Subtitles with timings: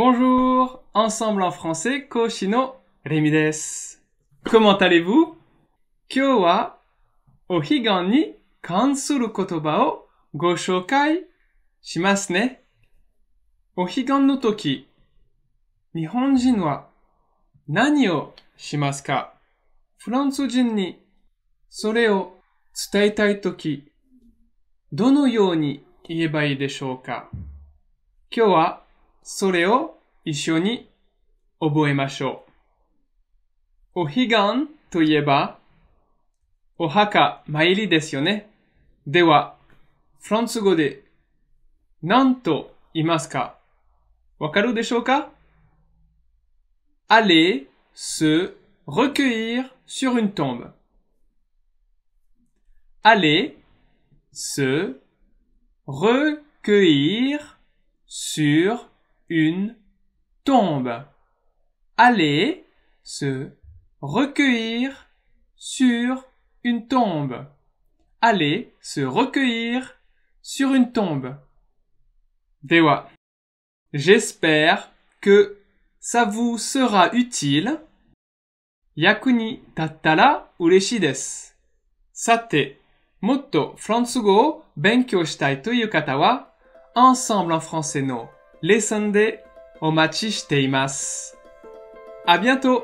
[0.00, 4.00] Bonjour, ensemble en français, Koshino Remides.
[4.44, 5.36] Comment allez-vous?
[6.08, 6.78] 今日は
[7.48, 10.06] お彼岸に関する言葉を
[10.36, 11.24] ご紹介
[11.82, 12.62] しますね。
[13.74, 14.86] お彼岸の時、
[15.96, 16.86] 日本人は
[17.66, 19.34] 何をしますか
[19.96, 21.02] フランス人に
[21.70, 22.38] それを
[22.92, 23.90] 伝えたい時、
[24.92, 27.28] どのように言えばいいでしょうか
[28.30, 28.87] 今日は
[29.30, 30.88] それを一緒に
[31.60, 32.46] 覚えましょ
[33.94, 34.00] う。
[34.00, 34.38] お彼岸
[34.88, 35.58] といえば、
[36.78, 38.48] お墓参りですよね。
[39.06, 39.54] では、
[40.22, 41.02] フランス語で
[42.02, 43.58] 何と言いますか？
[44.38, 45.28] わかるでしょうか
[47.10, 50.72] ？Aller se recueillir sur une tombe.
[53.02, 53.56] Aller
[54.32, 54.98] se
[55.86, 57.58] recueillir
[58.06, 58.88] sur
[59.28, 59.76] une
[60.44, 61.04] tombe.
[61.96, 62.66] Aller
[63.02, 63.50] se
[64.00, 65.08] recueillir
[65.56, 66.24] sur
[66.64, 67.46] une tombe.
[68.20, 69.96] Aller se recueillir
[70.42, 71.36] sur une tombe.
[72.62, 73.10] Dewa.
[73.92, 75.58] J'espère que
[76.00, 77.80] ça vous sera utile.
[78.96, 81.54] Yakuni tattara ureshi desu.
[82.20, 82.80] さて、
[83.20, 86.48] もっとフランス語を勉強したいという方は、
[86.96, 88.28] Ensemble en français の
[88.60, 89.44] レッスンで
[89.80, 91.38] お待ちしています。
[92.26, 92.82] あ、bientôt!